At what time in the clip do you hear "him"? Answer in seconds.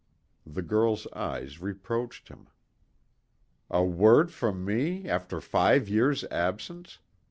2.29-2.47